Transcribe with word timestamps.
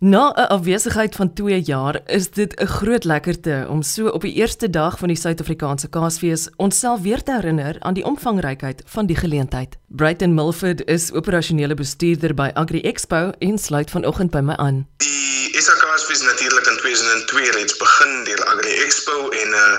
Na 0.00 0.32
'n 0.34 0.48
afwesigheid 0.48 1.14
van 1.14 1.32
2 1.32 1.60
jaar 1.60 2.00
is 2.06 2.30
dit 2.30 2.60
'n 2.60 2.66
groot 2.66 3.04
lekkerte 3.04 3.66
om 3.68 3.82
so 3.82 4.08
op 4.08 4.20
die 4.20 4.32
eerste 4.32 4.70
dag 4.70 4.98
van 4.98 5.08
die 5.08 5.16
Suid-Afrikaanse 5.16 5.88
Kaasfees 5.88 6.48
onsself 6.56 7.00
weer 7.00 7.22
te 7.22 7.32
herinner 7.32 7.76
aan 7.78 7.94
die 7.94 8.04
omvangrykheid 8.04 8.82
van 8.86 9.06
die 9.06 9.16
geleentheid. 9.16 9.78
Brighton 9.86 10.34
Milford 10.34 10.84
is 10.84 11.12
operasionele 11.12 11.74
bestuurder 11.74 12.34
by 12.34 12.50
Agri 12.54 12.80
Expo 12.80 13.30
en 13.38 13.58
sluit 13.58 13.90
vanoggend 13.90 14.30
by 14.30 14.38
my 14.38 14.54
aan. 14.54 14.86
Die 14.96 15.50
SAKSFees 15.98 16.20
natuurlik 16.20 16.66
in 16.66 16.76
2002 16.76 17.50
reeds 17.50 17.76
begin 17.76 18.24
deur 18.24 18.44
Agri 18.44 18.74
Expo 18.82 19.28
en 19.28 19.48
uh 19.48 19.78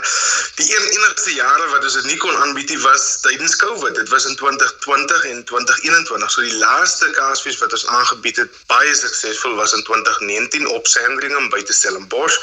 die 0.56 0.68
een 0.76 0.88
enigste 0.96 1.34
jare 1.34 1.68
wat 1.72 1.84
ons 1.88 1.94
dit 1.96 2.08
nie 2.10 2.18
kon 2.20 2.36
aanbied 2.44 2.74
nie 2.74 2.80
was 2.84 3.06
tydens 3.24 3.56
COVID. 3.62 3.96
Dit 3.96 4.10
was 4.12 4.26
in 4.28 4.36
2020 4.36 5.24
en 5.30 5.44
2021. 5.52 6.32
So 6.32 6.44
die 6.44 6.58
laaste 6.60 7.08
Kaasfees 7.16 7.60
wat 7.64 7.76
ons 7.78 7.86
aangebied 7.88 8.42
het, 8.44 8.58
baie 8.68 8.96
suksesvol 8.96 9.55
was 9.55 9.76
in 9.78 9.84
2019 9.88 10.68
op 10.68 10.88
Sandringham 10.92 11.48
buite 11.54 11.74
Stellenbosch. 11.74 12.36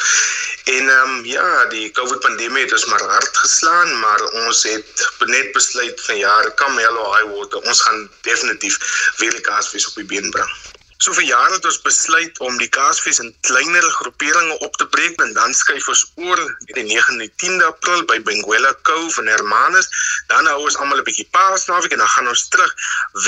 En 0.64 0.88
ehm 0.88 1.12
um, 1.18 1.28
ja, 1.28 1.66
die 1.74 1.90
COVID 2.00 2.24
pandemie 2.24 2.64
het 2.64 2.72
ons 2.72 2.86
maar 2.94 3.04
hard 3.12 3.36
geslaan, 3.42 3.92
maar 4.00 4.24
ons 4.46 4.62
het 4.70 5.04
net 5.26 5.52
besluit 5.52 6.00
van 6.08 6.18
jare 6.22 6.54
come 6.54 6.80
hell 6.80 6.96
or 7.04 7.12
high 7.18 7.28
water, 7.36 7.60
ons 7.60 7.84
gaan 7.84 8.08
definitief 8.20 8.80
weer 9.20 9.36
die 9.36 9.44
Kaasfees 9.52 9.88
op 9.92 10.00
die 10.00 10.08
been 10.14 10.30
bring. 10.30 10.56
So 10.98 11.12
vir 11.12 11.26
jare 11.28 11.52
het 11.52 11.66
ons 11.68 11.82
besluit 11.84 12.38
om 12.40 12.54
die 12.56 12.70
Kaasfees 12.72 13.18
in 13.20 13.34
kleiner 13.44 13.84
groeperinge 13.98 14.56
op 14.64 14.76
te 14.80 14.86
breek 14.94 15.20
en 15.20 15.34
dan 15.36 15.52
skuif 15.54 15.88
ons 15.92 16.04
oor 16.24 16.40
die 16.72 16.86
9de 16.88 17.26
en 17.26 17.34
10de 17.42 17.66
April 17.68 18.04
by 18.08 18.16
Benguela 18.24 18.72
Cove 18.88 19.12
van 19.18 19.28
Hermanus. 19.28 19.90
Dan 20.32 20.48
hou 20.48 20.62
ons 20.64 20.78
almal 20.80 21.02
'n 21.02 21.08
bietjie 21.08 21.28
Paasnaweek 21.36 21.92
en 21.92 22.04
dan 22.04 22.12
gaan 22.14 22.32
ons 22.32 22.48
terug 22.48 22.72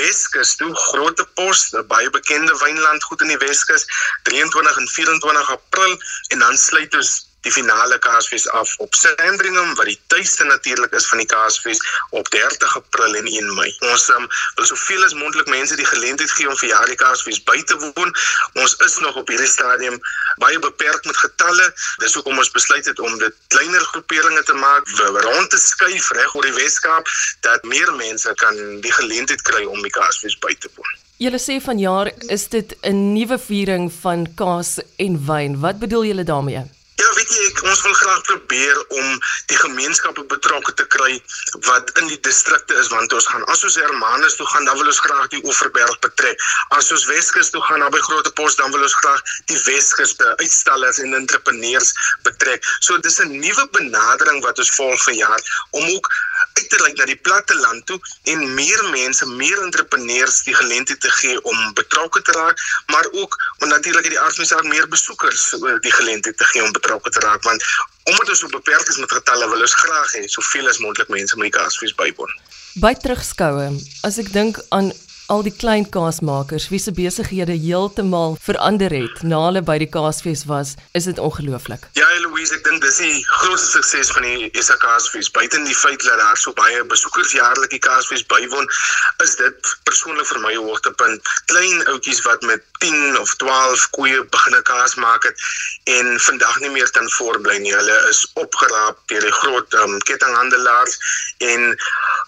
Weskus 0.00 0.56
toe, 0.56 0.72
Grote 0.88 1.28
Pos, 1.36 1.68
'n 1.74 1.86
baie 1.86 2.10
bekende 2.10 2.56
wynland 2.64 3.04
goed 3.04 3.20
in 3.20 3.34
die 3.36 3.42
Weskus, 3.44 3.84
23 4.22 4.76
en 4.76 4.88
24 4.88 5.50
April 5.50 5.98
en 6.28 6.38
dan 6.38 6.56
sluit 6.56 6.94
ons 6.94 7.27
die 7.46 7.52
finale 7.52 7.98
Kaasfees 7.98 8.48
af 8.50 8.74
op 8.78 8.94
Sandringham 8.94 9.74
wat 9.78 9.86
die 9.86 9.98
tuiste 10.06 10.44
natuurlik 10.44 10.92
is 10.92 11.06
van 11.06 11.22
die 11.22 11.26
Kaasfees 11.26 11.78
op 12.10 12.30
30 12.30 12.76
April 12.76 13.14
en 13.14 13.26
1 13.26 13.54
Mei. 13.54 13.68
Ons 13.90 14.08
um, 14.14 14.26
wil 14.56 14.66
soveel 14.66 15.04
as 15.04 15.14
moontlik 15.14 15.46
mense 15.46 15.76
die 15.78 15.86
geleentheid 15.86 16.30
gee 16.30 16.48
om 16.50 16.56
vir 16.58 16.72
jaar 16.72 16.90
die 16.90 16.98
Kaasfees 16.98 17.40
by 17.46 17.62
te 17.62 17.78
woon. 17.78 18.14
Ons 18.58 18.74
is 18.86 18.98
nog 19.04 19.16
op 19.16 19.30
hierdie 19.30 19.50
stadium 19.50 20.00
baie 20.42 20.58
beperk 20.58 21.04
met 21.06 21.16
getalle. 21.16 21.70
Dis 22.02 22.14
hoekom 22.18 22.38
ons 22.38 22.50
besluit 22.54 22.86
het 22.90 22.98
om 23.00 23.18
dit 23.22 23.42
kleiner 23.54 23.84
groeperinge 23.92 24.42
te 24.42 24.56
maak, 24.58 24.88
rond 24.98 25.50
te 25.50 25.60
skuif 25.62 26.10
reg 26.18 26.34
oor 26.34 26.46
die 26.46 26.56
Weskaap 26.58 27.10
dat 27.46 27.62
meer 27.64 27.92
mense 27.94 28.34
kan 28.42 28.56
die 28.82 28.92
geleentheid 28.92 29.42
kry 29.46 29.64
om 29.64 29.82
die 29.82 29.94
Kaasfees 29.94 30.38
by 30.42 30.54
te 30.58 30.70
woon. 30.74 30.96
Julle 31.18 31.38
sê 31.42 31.56
vanjaar 31.58 32.12
is 32.30 32.46
dit 32.48 32.74
'n 32.82 33.14
nuwe 33.14 33.38
viering 33.38 33.90
van 34.02 34.26
kaas 34.34 34.78
en 34.96 35.18
wyn. 35.26 35.60
Wat 35.60 35.78
bedoel 35.78 36.04
julle 36.04 36.24
daarmee? 36.24 36.77
Ja, 36.98 37.08
weet 37.14 37.30
jy, 37.30 37.42
ek, 37.46 37.60
ons 37.62 37.80
wil 37.86 37.92
graag 37.94 38.22
probeer 38.26 38.78
om 38.88 39.10
die 39.50 39.58
gemeenskappe 39.60 40.24
betrokke 40.32 40.72
te 40.80 40.86
kry 40.90 41.12
wat 41.68 41.92
in 42.00 42.08
die 42.10 42.18
distrikte 42.26 42.74
is 42.80 42.90
want 42.90 43.12
ons 43.14 43.28
gaan 43.30 43.44
as 43.52 43.62
ons 43.68 43.76
Hermanus 43.78 44.34
toe 44.38 44.46
gaan, 44.50 44.66
dan 44.66 44.80
wil 44.80 44.90
ons 44.90 44.98
graag 45.04 45.28
die 45.30 45.38
Oeverberg 45.46 45.94
betrek. 46.02 46.42
As 46.74 46.90
ons 46.94 47.06
Weskus 47.06 47.52
toe 47.54 47.62
gaan, 47.68 47.84
naby 47.84 48.02
Grote 48.02 48.32
Pos, 48.40 48.58
dan 48.58 48.74
wil 48.74 48.82
ons 48.82 48.96
graag 48.98 49.22
die 49.52 49.60
Weskuste 49.68 50.32
uitstallers 50.42 50.98
en 51.04 51.14
entrepreneurs 51.20 51.94
betrek. 52.26 52.66
So 52.80 52.98
dis 53.06 53.20
'n 53.22 53.30
nuwe 53.46 53.68
benadering 53.78 54.42
wat 54.42 54.58
ons 54.58 54.74
volg 54.80 54.98
vanjaar 55.06 55.40
om 55.70 55.86
ook 55.94 56.10
uit 56.58 56.68
te 56.70 56.80
reik 56.82 56.96
na 56.98 57.06
die 57.08 57.18
platte 57.28 57.56
land 57.62 57.86
toe 57.86 57.98
en 58.32 58.42
meer 58.54 58.82
mense, 58.90 59.26
meer 59.40 59.62
entrepreneurs 59.62 60.42
die 60.48 60.54
geleentheid 60.54 61.00
te 61.00 61.12
gee 61.20 61.38
om 61.42 61.58
betrokke 61.78 62.22
te 62.22 62.34
raak, 62.36 62.60
maar 62.92 63.06
ook 63.12 63.38
om 63.58 63.68
natuurlik 63.68 64.08
die 64.08 64.20
aardmesaak 64.20 64.66
meer 64.66 64.88
besoekers 64.88 65.48
die 65.86 65.94
geleentheid 65.94 66.36
te 66.36 66.50
gee 66.52 66.64
om 66.64 66.72
betrokke 66.72 67.10
te 67.10 67.24
raak 67.26 67.42
want 67.46 67.64
omdat 68.08 68.28
ons 68.28 68.44
so 68.44 68.48
beperk 68.52 68.88
is 68.88 68.96
met 68.96 69.12
getalle 69.12 69.48
wil 69.50 69.66
ons 69.66 69.74
graag 69.82 70.14
hê 70.16 70.24
soveel 70.32 70.68
as 70.70 70.80
moontlik 70.84 71.10
mense 71.12 71.36
met 71.36 71.50
die 71.50 71.56
kaasfees 71.58 71.94
bywoon. 71.98 72.32
By 72.80 72.94
terugskoue, 73.02 73.68
as 74.06 74.18
ek 74.22 74.32
dink 74.32 74.60
aan 74.74 74.92
al 75.28 75.42
die 75.44 75.52
klein 75.52 75.84
kaasmakers 75.92 76.70
wie 76.72 76.78
se 76.80 76.92
besighede 76.96 77.52
heeltemal 77.52 78.36
verander 78.40 78.92
het 78.96 79.22
na 79.22 79.40
hulle 79.44 79.60
by 79.70 79.76
die 79.82 79.90
kaasfees 79.96 80.46
was, 80.48 80.74
is 80.96 81.04
dit 81.10 81.18
ongelooflik. 81.20 81.84
Ja, 82.00 82.08
Louise, 82.24 82.54
ek 82.56 82.64
dink 82.64 82.80
dis 82.80 83.00
die 83.02 83.18
grootste 83.26 83.68
sukses 83.76 84.12
van 84.16 84.24
die 84.24 84.48
SA 84.62 84.76
Kaasfees. 84.80 85.28
Buiten 85.34 85.66
die 85.68 85.76
feit 85.76 86.00
dat 86.06 86.20
daar 86.22 86.38
so 86.40 86.54
baie 86.56 86.80
besoekers 86.88 87.34
jaarlik 87.36 87.74
die 87.74 87.82
Kaasfees 87.82 88.24
bywoon, 88.30 88.68
is 89.24 89.36
dit 89.36 89.72
persoonlik 89.88 90.28
vir 90.32 90.40
my 90.44 90.52
'n 90.54 90.64
hoogtepunt. 90.64 91.32
Klein 91.52 91.84
ouetjies 91.92 92.22
wat 92.24 92.42
met 92.48 92.64
10 92.78 93.18
of 93.20 93.34
12 93.36 93.90
koeie 93.90 94.24
begin 94.24 94.62
kaas 94.62 94.94
maak 94.94 95.24
het 95.24 95.36
en 95.84 96.20
vandag 96.20 96.60
nie 96.60 96.70
meer 96.70 96.90
kan 96.90 97.10
voorbly 97.10 97.58
nie. 97.58 97.74
Hulle 97.74 97.98
is 98.08 98.24
opgeraap 98.34 98.98
deur 99.10 99.20
die 99.20 99.36
groot 99.40 99.74
um, 99.74 99.98
kettinghandelaars 99.98 100.98
en 101.38 101.74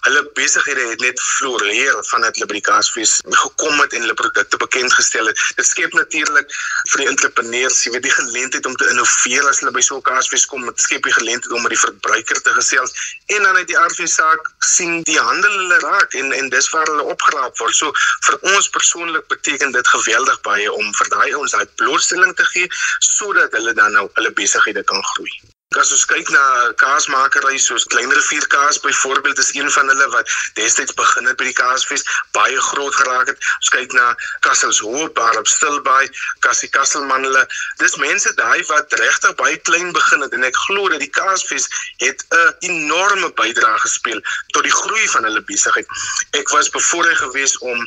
hulle 0.06 0.22
besighede 0.34 0.89
het 0.91 1.00
net 1.00 1.21
floreer 1.21 2.03
vandat 2.12 2.34
hulle 2.34 2.50
by 2.50 2.59
die 2.59 2.66
Kaasfees 2.91 3.21
gekom 3.23 3.81
het 3.81 3.93
en 3.93 4.03
hulle 4.03 4.15
produkte 4.15 4.56
bekend 4.56 4.93
gestel 4.93 5.27
het. 5.27 5.39
Dit 5.56 5.67
skep 5.67 5.93
natuurlik 5.95 6.55
vir 6.91 7.03
die 7.03 7.06
entrepreneurs, 7.09 7.84
jy 7.84 7.93
weet, 7.95 8.03
die 8.03 8.15
geleentheid 8.15 8.67
om 8.67 8.75
te 8.77 8.89
innoveer 8.91 9.47
as 9.47 9.61
hulle 9.62 9.71
by 9.77 9.81
so 9.81 9.99
'n 9.99 10.03
Kaasfees 10.03 10.47
kom. 10.51 10.65
Dit 10.67 10.81
skep 10.81 11.03
die 11.06 11.12
geleentheid 11.12 11.53
om 11.53 11.62
met 11.62 11.71
die 11.71 11.78
verbruiker 11.78 12.43
te 12.43 12.53
gesels 12.59 12.91
en 13.27 13.43
dan 13.43 13.56
uit 13.56 13.69
die 13.69 13.78
aard 13.78 13.95
van 13.97 14.05
die 14.05 14.15
saak 14.15 14.51
sien 14.59 15.03
die 15.03 15.21
handel 15.21 15.55
hulle 15.61 15.78
raak 15.87 16.15
en 16.15 16.33
en 16.33 16.51
dis 16.51 16.71
waar 16.71 16.87
hulle 16.87 17.06
opgeraap 17.15 17.56
word. 17.59 17.75
So 17.75 17.93
vir 18.27 18.39
ons 18.56 18.69
persoonlik 18.69 19.28
beteken 19.28 19.72
dit 19.72 19.87
geweldig 19.95 20.41
baie 20.41 20.72
om 20.72 20.95
vir 20.95 21.09
daai 21.15 21.34
ouens 21.34 21.55
daai 21.55 21.67
blootstelling 21.77 22.34
te 22.34 22.45
gee 22.45 22.67
sodat 22.99 23.53
hulle 23.53 23.75
dan 23.75 23.93
nou 23.93 24.11
hulle 24.15 24.33
besighede 24.33 24.83
kan 24.83 25.05
groei. 25.15 25.41
As 25.78 25.92
ons 25.94 26.03
kyk 26.10 26.26
na 26.34 26.44
kaasmakery 26.82 27.58
soos 27.62 27.84
Klein 27.92 28.10
Rivier 28.10 28.47
Kaas 28.50 28.81
byvoorbeeld 28.82 29.38
is 29.38 29.54
een 29.54 29.70
van 29.70 29.86
hulle 29.86 30.08
wat 30.10 30.32
destyds 30.58 30.94
begin 30.98 31.28
het 31.31 31.36
by 31.38 31.47
die 31.47 31.54
Kaasfees 31.54 32.03
baie 32.34 32.58
groot 32.70 32.97
geraak 32.98 33.31
het. 33.31 33.38
Ons 33.60 33.70
kyk 33.70 33.94
na 33.94 34.09
Kasselshoop 34.42 35.14
daar 35.14 35.38
op 35.38 35.47
Stilbaai, 35.47 36.10
Kassie 36.42 36.72
Kasselman 36.75 37.22
hulle. 37.28 37.44
Dis 37.78 37.94
mense 38.03 38.34
daai 38.34 38.66
wat 38.72 38.98
regtig 38.98 39.36
baie 39.38 39.62
klein 39.70 39.94
begin 39.94 40.26
het 40.26 40.34
en 40.34 40.48
ek 40.50 40.59
glo 40.66 40.91
dat 40.91 41.06
die 41.06 41.12
Kaasfees 41.20 41.70
het 42.03 42.26
'n 42.34 42.50
enorme 42.72 43.30
bydrae 43.38 43.78
gespeel 43.86 44.19
tot 44.50 44.66
die 44.66 44.75
groei 44.75 45.06
van 45.14 45.30
hulle 45.30 45.47
besigheid. 45.53 45.86
Ek 46.34 46.50
was 46.50 46.75
bevoorreg 46.75 47.22
geweest 47.22 47.62
om 47.62 47.86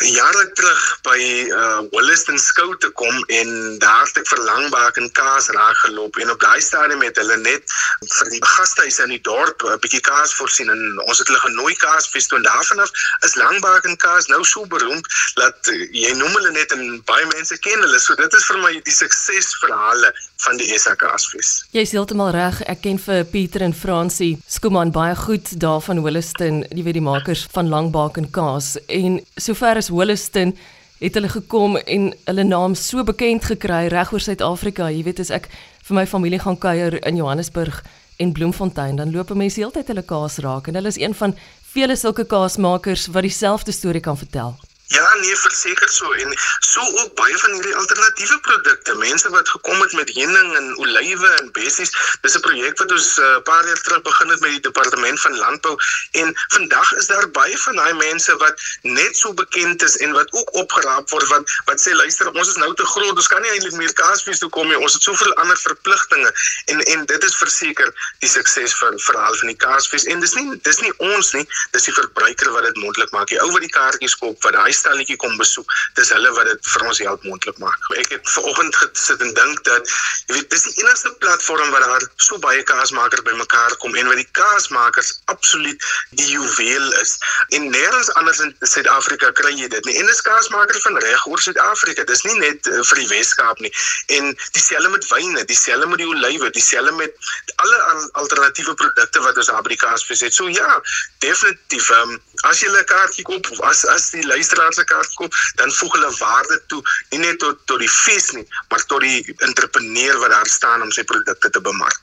jare 0.00 0.52
terug 0.56 1.00
by 1.04 1.20
uh 1.52 1.80
Williston 1.92 2.38
Skou 2.38 2.76
te 2.80 2.88
kom 2.96 3.12
en 3.28 3.78
daar 3.78 4.06
het 4.08 4.22
ek 4.22 4.28
vir 4.30 4.40
Langbak 4.40 4.96
en 4.96 5.10
kaas 5.12 5.50
raak 5.52 5.76
geloop 5.84 6.16
en 6.16 6.32
op 6.32 6.40
daai 6.40 6.62
stadium 6.64 7.02
het 7.04 7.20
hulle 7.20 7.36
net 7.44 7.74
vir 8.00 8.30
die 8.32 8.40
gastehuise 8.40 9.04
in 9.04 9.12
die 9.12 9.20
dorp 9.20 9.60
'n 9.68 9.76
bietjie 9.84 10.00
kaas 10.00 10.32
voorsien 10.38 10.72
en 10.72 10.80
ons 11.04 11.18
het 11.18 11.28
hulle 11.28 11.44
genooi 11.44 11.74
kaasfees 11.76 12.26
toe 12.26 12.38
en 12.40 12.48
daarvan 12.48 12.80
af 12.80 12.90
is 13.28 13.36
Langbak 13.36 13.84
en 13.84 13.96
kaas 13.96 14.26
nou 14.32 14.40
so 14.44 14.64
beroemd 14.66 15.04
dat 15.36 15.60
uh, 15.68 15.84
jy 15.92 16.16
noem 16.16 16.32
hulle 16.40 16.56
net 16.56 16.72
en 16.72 17.02
baie 17.04 17.26
mense 17.36 17.58
ken 17.60 17.84
hulle 17.84 18.00
so 18.00 18.16
dit 18.16 18.32
is 18.32 18.48
vir 18.48 18.62
my 18.64 18.72
die 18.80 18.96
suksesverhale 18.96 20.14
van 20.42 20.56
die 20.58 20.78
SA 20.78 20.94
Kaasfees. 20.98 21.50
Jy 21.70 21.84
is 21.86 21.92
heeltemal 21.94 22.32
reg. 22.34 22.62
Ek 22.70 22.82
ken 22.82 22.98
vir 22.98 23.22
Pieter 23.30 23.62
en 23.62 23.74
Fransie 23.76 24.40
Skuman 24.50 24.90
baie 24.94 25.14
goed 25.16 25.52
daar 25.60 25.82
van 25.84 26.02
Williston, 26.02 26.62
jy 26.70 26.82
weet 26.86 26.98
die 26.98 27.04
makers 27.04 27.44
van 27.54 27.70
Langbak 27.70 28.18
en 28.18 28.30
kaas 28.34 28.74
en 28.88 29.20
sover 29.36 29.81
as 29.82 29.90
Williston 29.90 30.54
het 31.02 31.16
hulle 31.18 31.30
gekom 31.32 31.76
en 31.80 32.12
hulle 32.28 32.44
naam 32.46 32.76
so 32.78 33.02
bekend 33.06 33.48
gekry 33.50 33.88
reg 33.90 34.12
oor 34.14 34.22
Suid-Afrika. 34.22 34.86
Jy 34.92 35.02
weet 35.08 35.22
as 35.24 35.32
ek 35.34 35.48
vir 35.82 35.98
my 35.98 36.04
familie 36.06 36.38
gaan 36.42 36.58
kuier 36.62 37.00
in 37.02 37.18
Johannesburg 37.18 37.80
en 38.22 38.34
Bloemfontein, 38.36 39.00
dan 39.00 39.10
loop 39.10 39.32
mense 39.34 39.58
heeltyd 39.58 39.90
hulle 39.90 40.04
kaas 40.06 40.38
raak 40.44 40.68
en 40.70 40.78
hulle 40.78 40.92
is 40.92 41.00
een 41.00 41.16
van 41.18 41.34
vele 41.72 41.96
sulke 41.98 42.26
kaasmakers 42.28 43.08
wat 43.10 43.26
dieselfde 43.26 43.74
storie 43.74 44.04
kan 44.04 44.18
vertel. 44.20 44.54
Ja, 44.92 45.06
nee, 45.20 45.36
verseker 45.36 45.88
so 45.88 46.12
en 46.12 46.34
so 46.60 46.80
ook 46.80 47.14
baie 47.14 47.38
van 47.38 47.52
hierdie 47.52 47.74
alternatiewe 47.76 48.38
produkte. 48.40 48.94
Mense 48.94 49.30
wat 49.30 49.48
gekom 49.48 49.80
het 49.80 49.92
met 49.92 50.10
heuning 50.14 50.56
en 50.56 50.76
olywe 50.76 51.28
en 51.40 51.50
bessies. 51.52 51.92
Dis 52.20 52.36
'n 52.36 52.40
projek 52.40 52.78
wat 52.78 52.92
ons 52.92 53.16
'n 53.16 53.22
uh, 53.22 53.42
paar 53.42 53.66
jaar 53.66 53.80
terug 53.80 54.02
begin 54.02 54.28
het 54.28 54.40
met 54.40 54.50
die 54.50 54.60
departement 54.60 55.20
van 55.20 55.36
landbou 55.36 55.76
en 56.12 56.34
vandag 56.48 56.92
is 56.92 57.06
daar 57.06 57.30
baie 57.30 57.58
van 57.58 57.76
daai 57.76 57.92
mense 57.92 58.36
wat 58.36 58.60
net 58.82 59.16
so 59.16 59.34
bekend 59.34 59.82
is 59.82 59.96
en 59.96 60.12
wat 60.12 60.32
ook 60.32 60.54
opgeraap 60.54 61.10
word 61.10 61.28
wat 61.28 61.44
wat 61.64 61.80
sê 61.80 61.94
luister, 61.94 62.30
ons 62.30 62.48
is 62.48 62.60
nou 62.60 62.74
te 62.74 62.86
groot. 62.86 63.16
Ons 63.16 63.26
kan 63.26 63.42
nie 63.42 63.50
eintlik 63.50 63.72
meer 63.72 63.92
kaasfees 63.92 64.38
toe 64.38 64.48
kom 64.48 64.68
nie. 64.68 64.78
Ons 64.78 64.92
het 64.92 65.02
soveel 65.02 65.34
ander 65.34 65.58
verpligtinge 65.58 66.32
en 66.64 66.80
en 66.80 67.06
dit 67.06 67.24
is 67.24 67.36
verseker 67.36 67.92
die 68.18 68.28
sukses 68.28 68.74
van 68.74 68.98
verhaal 68.98 69.34
van 69.34 69.48
die 69.48 69.60
kaasfees 69.66 70.04
en 70.04 70.20
dis 70.20 70.34
nie 70.34 70.60
dis 70.62 70.80
nie 70.80 70.92
ons 70.98 71.32
nie, 71.32 71.46
dis 71.70 71.88
die 71.88 71.94
verbruiker 71.94 72.50
wat 72.50 72.64
dit 72.64 72.76
moontlik 72.76 73.10
maak. 73.10 73.28
Die 73.28 73.40
ou 73.40 73.50
wat 73.52 73.60
die 73.60 73.74
kaartjies 73.78 74.16
koop 74.16 74.42
wat 74.42 74.52
daai 74.52 74.72
stalletjie 75.02 75.16
kom 75.16 75.36
besoek. 75.36 75.66
Dis 75.94 76.10
hulle 76.10 76.30
wat 76.36 76.46
dit 76.46 76.70
vir 76.72 76.86
ons 76.86 76.98
help 76.98 77.24
moontlik 77.24 77.58
maak. 77.58 77.78
Ek 77.98 78.10
het 78.14 78.28
vanoggend 78.34 78.76
gesit 78.76 79.20
en 79.20 79.34
dink 79.34 79.62
dat 79.64 79.88
jy 80.28 80.36
weet 80.36 80.50
dis 80.50 80.62
die 80.68 80.74
enigste 80.82 81.12
platform 81.20 81.70
waar 81.70 81.82
daar 81.86 82.06
so 82.16 82.38
baie 82.38 82.62
kaasmakers 82.62 83.22
bymekaar 83.22 83.76
kom 83.82 83.94
en 83.96 84.06
waar 84.06 84.20
die 84.20 84.28
kaasmakers 84.32 85.20
absoluut 85.26 85.78
die 86.10 86.28
juweel 86.30 86.92
is. 87.00 87.18
En 87.50 87.70
nêrens 87.70 88.12
anders 88.14 88.40
in 88.40 88.54
Suid-Afrika 88.60 89.32
kry 89.32 89.54
jy 89.56 89.68
dit 89.68 89.84
nie. 89.84 89.98
En 89.98 90.06
dis 90.06 90.22
kaasmakers 90.22 90.82
van 90.86 90.98
reg 90.98 91.26
oor 91.26 91.40
Suid-Afrika. 91.40 92.04
Dis 92.04 92.24
nie 92.28 92.38
net 92.40 92.66
uh, 92.70 92.82
vir 92.82 93.02
die 93.02 93.08
Wes-Kaap 93.10 93.60
nie. 93.60 93.72
En 94.18 94.32
dieselfde 94.52 94.92
met 94.92 95.08
wyne, 95.10 95.44
dieselfde 95.44 95.88
met 95.90 96.02
die 96.02 96.08
olywe, 96.08 96.50
dieselfde 96.50 96.94
met 96.98 97.32
alle 97.62 98.10
alternatiewe 98.18 98.74
produkte 98.74 99.22
wat 99.22 99.38
ons 99.38 99.50
die 99.68 99.80
kaasfees 99.80 100.22
het. 100.24 100.34
So 100.34 100.48
ja, 100.48 100.80
definitief. 101.24 101.90
Um, 101.90 102.18
as 102.50 102.60
jy 102.60 102.68
'n 102.68 102.84
kaartjie 102.84 103.24
koop 103.24 103.50
of 103.52 103.60
as 103.60 103.84
as 103.86 104.10
die 104.10 104.26
luisteraars 104.26 104.78
'n 104.78 104.84
kaart 104.84 105.14
koop, 105.14 105.32
dan 105.56 105.70
voeg 105.70 105.92
hulle 105.92 106.12
waarde 106.18 106.62
toe, 106.66 106.82
nie 107.10 107.18
net 107.18 107.38
tot 107.38 107.58
tot 107.66 107.78
die 107.78 107.94
fees 108.04 108.30
nie, 108.32 108.46
maar 108.68 108.84
tot 108.86 109.00
die 109.00 109.34
entrepreneur 109.38 110.18
wat 110.18 110.30
daar 110.30 110.46
staan 110.46 110.82
om 110.82 110.90
sy 110.90 111.04
produkte 111.04 111.50
te 111.50 111.60
bemark. 111.60 112.02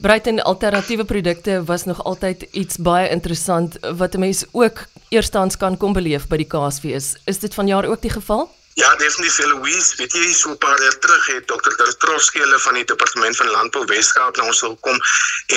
Breiten 0.00 0.42
alternatiewe 0.42 1.04
produkte 1.04 1.64
was 1.64 1.84
nog 1.84 2.04
altyd 2.04 2.42
iets 2.50 2.76
baie 2.76 3.08
interessant 3.08 3.78
wat 3.80 4.14
'n 4.14 4.20
mens 4.20 4.44
ook 4.52 4.84
eerstens 5.08 5.56
kan 5.56 5.76
kom 5.76 5.92
beleef 5.92 6.26
by 6.26 6.36
die 6.36 6.50
kaasfees. 6.50 7.16
Is 7.24 7.38
dit 7.38 7.54
vanjaar 7.54 7.84
ook 7.84 8.02
die 8.02 8.10
geval? 8.10 8.50
Ja, 8.74 8.94
definitief 8.96 9.38
Louise, 9.38 9.94
weet 9.96 10.12
jy 10.18 10.32
so 10.34 10.56
paar 10.58 10.80
jaar 10.82 10.96
terug 10.98 11.26
het 11.30 11.44
Dr. 11.46 11.74
Dertroski 11.78 12.40
hulle 12.42 12.56
van 12.58 12.74
die 12.74 12.84
departement 12.90 13.36
van 13.38 13.50
landbou 13.54 13.84
Weskaap 13.86 14.34
na 14.34 14.48
ons 14.50 14.62
gekom 14.64 14.96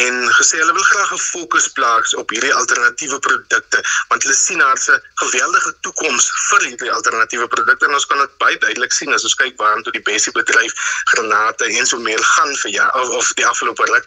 en 0.01 0.19
gesê 0.37 0.59
hulle 0.61 0.75
wil 0.75 0.85
graag 0.85 1.13
'n 1.15 1.23
fokus 1.23 1.65
plaas 1.73 2.13
op 2.13 2.29
hierdie 2.29 2.53
alternatiewe 2.53 3.17
produkte 3.19 3.81
want 4.09 4.23
hulle 4.23 4.35
sien 4.37 4.61
daar 4.61 4.77
'n 4.77 5.01
geweldige 5.23 5.73
toekoms 5.81 6.29
vir 6.49 6.61
hierdie 6.67 6.91
alternatiewe 6.91 7.47
produkte 7.47 7.85
en 7.85 7.93
ons 7.93 8.05
kan 8.05 8.19
dit 8.19 8.37
baie 8.37 8.57
duidelik 8.57 8.93
sien 8.93 9.13
as 9.13 9.23
ons 9.23 9.35
kyk 9.35 9.57
waartoe 9.57 9.91
die 9.97 10.05
Bessie 10.11 10.33
bedryf 10.37 10.73
granate 11.09 11.65
en 11.65 11.85
so 11.87 11.97
meer 11.97 12.23
gaan 12.23 12.55
vir 12.55 12.71
ja 12.71 12.87
of, 12.93 13.09
of 13.09 13.33
die 13.33 13.47
afgelope 13.47 13.85
ruk. 13.85 14.05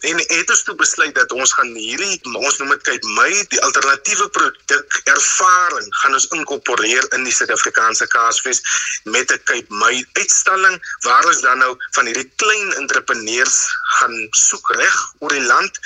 En 0.00 0.18
het 0.18 0.50
ons 0.50 0.62
toe 0.62 0.74
besluit 0.74 1.14
dat 1.14 1.32
ons 1.32 1.52
gaan 1.52 1.72
hierdie 1.74 2.20
ons 2.34 2.58
noem 2.58 2.70
dit 2.76 2.82
kyk 2.82 3.02
my 3.04 3.46
die 3.48 3.62
alternatiewe 3.62 4.28
produk 4.28 5.00
ervaring 5.04 5.88
gaan 6.02 6.12
ons 6.12 6.28
inkorporeer 6.28 7.08
in 7.16 7.24
die 7.24 7.32
Suid-Afrikaanse 7.32 8.06
kaas 8.06 8.40
Kaapfees 8.50 9.02
met 9.04 9.30
'n 9.30 9.40
Cape 9.44 9.74
May 9.74 10.06
uitstalling 10.12 10.76
waar 11.00 11.24
ons 11.24 11.40
dan 11.40 11.58
nou 11.58 11.76
van 11.90 12.06
hierdie 12.06 12.32
klein 12.36 12.72
entrepreneurs 12.74 13.58
gaan 13.82 14.28
soek 14.30 14.68
reg 14.74 14.96
oor 15.18 15.30
die 15.30 15.46
land 15.46 15.78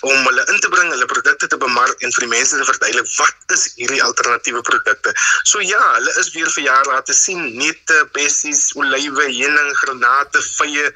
om 0.00 0.26
hulle 0.26 0.44
in 0.52 0.60
te 0.60 0.68
bring, 0.68 0.90
hulle 0.90 1.06
produkte 1.06 1.46
te 1.46 1.56
bemark 1.56 2.00
en 2.02 2.12
vir 2.12 2.26
die 2.26 2.34
mense 2.34 2.56
te 2.56 2.64
verduidelik 2.64 3.10
wat 3.16 3.56
is 3.56 3.72
hierdie 3.74 4.02
alternatiewe 4.02 4.62
produkte. 4.62 5.12
So 5.42 5.60
ja, 5.60 5.82
hulle 5.94 6.14
is 6.18 6.32
weer 6.34 6.50
vir 6.50 6.64
jare 6.64 6.90
laat 6.90 7.06
te 7.06 7.14
sien 7.14 7.56
neute, 7.56 8.08
bessies, 8.12 8.72
olywe, 8.74 9.28
heuning, 9.30 9.76
granate, 9.82 10.42
vye 10.58 10.90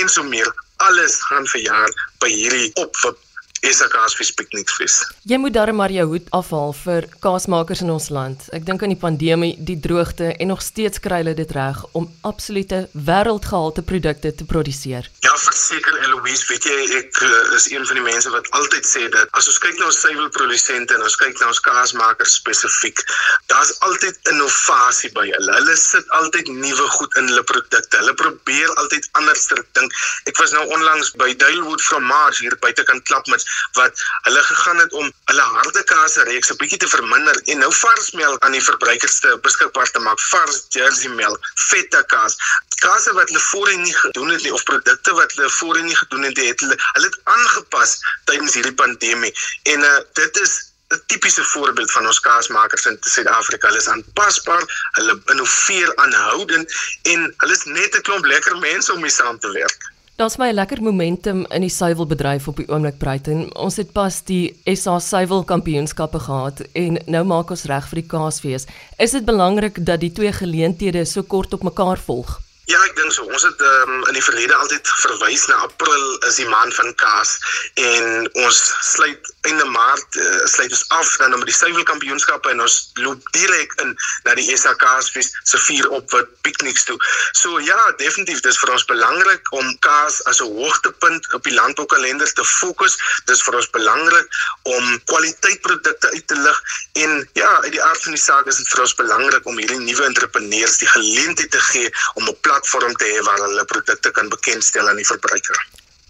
en 0.00 0.08
so 0.08 0.22
meer. 0.22 0.52
Alles 0.76 1.22
gaan 1.22 1.46
vir 1.46 1.60
jaar 1.60 1.90
by 2.20 2.28
hierdie 2.28 2.72
opwip 2.74 3.20
Esa 3.64 3.86
Kaasfees 3.88 4.28
Piknikfees. 4.36 4.98
Jy 5.24 5.38
moet 5.40 5.54
darm 5.56 5.78
maar 5.80 5.92
jou 5.92 6.04
hoed 6.10 6.26
afhaal 6.36 6.74
vir 6.76 7.06
kaasmakers 7.24 7.80
in 7.80 7.92
ons 7.94 8.10
land. 8.12 8.42
Ek 8.52 8.66
dink 8.68 8.82
aan 8.84 8.92
die 8.92 9.00
pandemie, 9.00 9.54
die 9.56 9.78
droogte 9.80 10.34
en 10.36 10.50
nog 10.52 10.60
steeds 10.60 11.00
kry 11.00 11.22
hulle 11.22 11.32
dit 11.38 11.54
reg 11.56 11.80
om 11.96 12.04
absolute 12.28 12.82
wêreldgehalte 12.92 13.84
produkte 13.88 14.34
te 14.36 14.44
produseer. 14.50 15.08
Ja, 15.24 15.32
verseker 15.40 15.96
Eloise, 16.02 16.44
weet 16.50 16.68
jy 16.68 16.76
ek 16.98 17.22
uh, 17.24 17.30
is 17.56 17.70
een 17.72 17.88
van 17.88 18.00
die 18.00 18.04
mense 18.04 18.34
wat 18.34 18.50
altyd 18.58 18.84
sê 18.84 19.06
dat 19.14 19.32
as 19.40 19.48
ons 19.48 19.60
kyk 19.64 19.80
na 19.80 19.88
ons 19.88 20.02
suiwelprodusente 20.04 20.98
en 20.98 21.06
ons 21.08 21.16
kyk 21.24 21.40
na 21.40 21.48
ons 21.54 21.62
kaasmakers 21.64 22.36
spesifiek, 22.42 23.00
daar's 23.48 23.72
altyd 23.88 24.20
innovasie 24.34 25.12
by 25.16 25.24
hulle. 25.30 25.56
Hulle 25.56 25.78
sit 25.80 26.14
altyd 26.20 26.52
nuwe 26.52 26.90
goed 26.98 27.16
in 27.22 27.32
hulle 27.32 27.46
produkte. 27.48 27.96
Hulle 27.96 28.16
probeer 28.20 28.76
altyd 28.84 29.08
anders 29.16 29.48
dink. 29.48 29.98
Ek 30.28 30.36
was 30.36 30.52
nou 30.52 30.68
onlangs 30.76 31.14
by 31.16 31.32
Duilwood 31.40 31.80
from 31.80 32.04
Mars 32.12 32.44
hier 32.44 32.52
buitekant 32.60 33.08
Klapmuts 33.08 33.48
wat 33.72 34.02
hulle 34.26 34.42
gegaan 34.42 34.78
het 34.78 34.92
om 34.92 35.12
hulle 35.30 35.46
harde 35.56 35.84
kaas 35.84 36.16
reeks 36.16 36.50
'n 36.50 36.56
bietjie 36.56 36.78
te 36.78 36.88
verminder 36.88 37.40
en 37.44 37.58
nou 37.58 37.72
vars 37.72 38.10
melk 38.10 38.44
aan 38.44 38.56
die 38.56 38.64
verbruikers 38.64 39.18
te 39.20 39.38
beskikbaar 39.42 39.90
te 39.90 39.98
maak, 39.98 40.20
vars 40.20 40.66
Jersey 40.68 41.10
melk, 41.10 41.50
vette 41.54 42.04
kaas. 42.06 42.36
Kaas 42.84 43.06
wat 43.06 43.28
hulle 43.28 43.40
voorheen 43.40 43.82
nie 43.82 43.94
gedoen 43.94 44.28
het 44.28 44.42
nie 44.42 44.52
of 44.52 44.62
produkte 44.62 45.14
wat 45.14 45.32
hulle 45.32 45.50
voorheen 45.50 45.84
nie 45.84 45.96
gedoen 45.96 46.22
het 46.22 46.36
nie, 46.36 46.48
het 46.48 46.60
hulle 46.60 46.76
hulle 46.92 47.06
het 47.06 47.18
aangepas 47.24 47.98
tydens 48.24 48.54
hierdie 48.54 48.74
pandemie. 48.74 49.34
En 49.62 49.80
uh, 49.80 49.98
dit 50.12 50.40
is 50.40 50.74
'n 50.94 51.02
tipiese 51.06 51.44
voorbeeld 51.44 51.90
van 51.90 52.06
ons 52.06 52.20
kaasmakers 52.20 52.86
in 52.86 52.96
Suid-Afrika. 53.00 53.66
Hulle 53.66 53.80
is 53.80 53.88
aanpasbaar, 53.88 54.64
hulle 54.98 55.20
innoveer 55.32 55.96
aanhoudend 55.96 56.74
en 57.02 57.34
hulle 57.36 57.52
is 57.52 57.64
net 57.64 57.96
'n 57.96 58.06
klomp 58.06 58.24
lekker 58.24 58.58
mense 58.58 58.92
om 58.92 59.00
mee 59.00 59.10
saam 59.10 59.38
te 59.38 59.50
werk. 59.52 59.93
Daar's 60.14 60.36
my 60.38 60.52
lekker 60.52 60.78
momentum 60.78 61.40
in 61.50 61.64
die 61.64 61.72
suiwelbedryf 61.74 62.44
op 62.46 62.60
die 62.62 62.68
oomblik 62.70 63.00
Bruiten. 63.00 63.48
Ons 63.58 63.80
het 63.82 63.90
pas 63.96 64.20
die 64.28 64.52
SA 64.78 65.00
suiwel 65.02 65.42
kampioenskappe 65.42 66.20
gehad 66.28 66.62
en 66.78 67.00
nou 67.10 67.24
maak 67.26 67.50
ons 67.50 67.66
reg 67.66 67.88
vir 67.90 67.98
die 67.98 68.06
Kaasfees. 68.12 68.68
Is 69.02 69.18
dit 69.18 69.26
belangrik 69.26 69.82
dat 69.82 70.04
die 70.06 70.12
twee 70.14 70.30
geleenthede 70.30 71.02
so 71.02 71.26
kort 71.26 71.58
op 71.58 71.66
mekaar 71.66 71.98
volg? 71.98 72.43
Ja, 72.64 72.78
ek 72.80 72.94
dink 72.96 73.12
so. 73.12 73.26
Ons 73.28 73.44
het 73.44 73.60
um, 73.60 73.98
in 74.08 74.16
die 74.16 74.24
verlede 74.24 74.54
altyd 74.56 74.88
verwys 75.02 75.42
na 75.50 75.58
April 75.66 76.04
is 76.24 76.38
die 76.40 76.48
maand 76.48 76.72
van 76.72 76.94
kaas 76.96 77.36
en 77.80 78.24
ons 78.40 78.60
sluit 78.94 79.32
einde 79.44 79.66
Maart 79.68 80.16
uh, 80.16 80.38
sluit 80.48 80.72
ons 80.72 80.84
af 80.96 81.10
dan 81.20 81.34
met 81.36 81.50
die 81.50 81.56
suiwelkampioenskappe 81.56 82.48
en 82.54 82.62
ons 82.64 82.76
loop 83.04 83.26
direk 83.36 83.74
in 83.84 83.92
na 84.24 84.36
die 84.38 84.46
SA 84.56 84.72
Kaasfees 84.80 85.28
se 85.44 85.60
vier 85.66 85.90
op 85.92 86.08
wat 86.16 86.30
pikniks 86.46 86.86
toe. 86.88 86.96
So 87.36 87.60
ja, 87.60 87.76
definitief 88.00 88.40
dis 88.46 88.60
vir 88.62 88.72
ons 88.72 88.86
belangrik 88.88 89.52
om 89.52 89.68
kaas 89.84 90.22
as 90.30 90.40
'n 90.40 90.48
hoogtepunt 90.56 91.28
op 91.36 91.44
die 91.44 91.52
landboukalender 91.52 92.32
te 92.32 92.44
fokus. 92.48 92.96
Dis 93.28 93.44
vir 93.44 93.60
ons 93.60 93.70
belangrik 93.76 94.40
om 94.62 94.84
kwaliteitprodukte 95.12 96.14
uit 96.16 96.26
te 96.32 96.40
lig 96.40 96.62
en 97.04 97.28
ja, 97.36 97.52
uit 97.68 97.76
die 97.76 97.82
aard 97.82 98.02
van 98.08 98.16
die 98.16 98.24
saak 98.24 98.48
is 98.48 98.56
dit 98.56 98.72
vir 98.72 98.86
ons 98.88 98.96
belangrik 98.96 99.44
om 99.44 99.60
hierdie 99.60 99.84
nuwe 99.84 100.08
entrepreneurs 100.08 100.80
die 100.80 100.88
geleentheid 100.88 101.50
te 101.50 101.60
gee 101.68 101.92
om 102.14 102.24
'n 102.24 102.40
platform 102.54 102.94
te 102.94 103.06
hê 103.10 103.22
waar 103.26 103.40
hulle 103.46 103.64
produkte 103.64 104.10
kan 104.10 104.28
bekendstel 104.28 104.88
aan 104.88 105.00
die 105.02 105.06
verbruiker. 105.06 105.58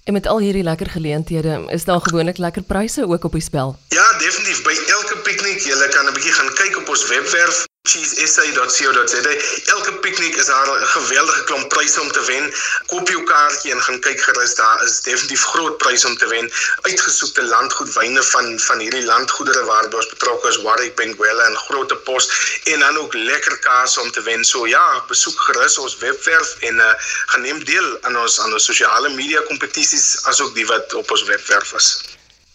En 0.04 0.12
met 0.12 0.26
al 0.26 0.42
hierdie 0.44 0.62
lekker 0.62 0.90
geleenthede, 0.96 1.64
is 1.72 1.84
daar 1.88 2.00
gewoonlik 2.00 2.38
lekker 2.38 2.62
pryse 2.62 3.06
ook 3.08 3.24
op 3.24 3.32
die 3.32 3.42
spel. 3.42 3.78
Ja, 3.88 4.04
definitief. 4.18 4.60
By 4.66 4.76
elke 4.96 5.16
piknik, 5.24 5.64
jy 5.64 5.88
kan 5.96 6.06
'n 6.08 6.12
bietjie 6.12 6.32
gaan 6.32 6.52
kyk 6.60 6.76
op 6.76 6.88
ons 6.88 7.06
webwerf 7.08 7.64
cheesesa.co.za. 7.84 9.32
Elke 9.76 9.92
piknik 10.00 10.36
is 10.36 10.46
daar 10.46 10.68
'n 10.68 10.86
geweldige 10.96 11.44
klomp 11.44 11.68
pryse 11.68 12.00
om 12.00 12.10
te 12.12 12.24
wen. 12.24 12.44
Koop 12.86 13.08
jou 13.08 13.22
kaartjie 13.24 13.72
en 13.72 13.82
gaan 13.82 14.00
kyk 14.00 14.20
gerus, 14.20 14.54
daar 14.54 14.84
is 14.84 15.00
definitief 15.00 15.42
groot 15.42 15.76
pryse 15.76 16.06
om 16.06 16.16
te 16.16 16.26
wen. 16.26 16.52
Uitgesoekte 16.80 17.42
landgoedwyne 17.42 18.22
van 18.22 18.58
van 18.60 18.78
hierdie 18.78 19.04
landgoedere 19.04 19.64
waar 19.64 19.94
ons 19.94 20.08
betrokke 20.08 20.48
is, 20.48 20.56
Warwick, 20.62 20.96
Benguela 20.96 21.44
en 21.44 21.56
Grootepost 21.56 22.32
en 22.64 22.78
dan 22.78 22.96
ook 22.96 23.14
lekker 23.14 23.58
kaas 23.58 23.98
om 23.98 24.10
te 24.10 24.22
wen. 24.22 24.44
So 24.44 24.66
ja, 24.66 25.04
besoek 25.08 25.40
gerus 25.40 25.78
ons 25.78 25.98
webwerf 25.98 26.56
en 26.60 26.74
uh, 26.74 26.92
gaan 27.26 27.40
neem 27.40 27.64
deel 27.64 27.98
aan 28.00 28.16
ons 28.16 28.40
aan 28.40 28.52
ons 28.52 28.64
sosiale 28.64 29.08
media 29.08 29.40
kompetisies 29.40 30.24
asook 30.24 30.54
die 30.54 30.66
wat 30.66 30.94
op 30.94 31.10
ons 31.10 31.24
webwerf 31.24 31.72
is. 31.72 32.02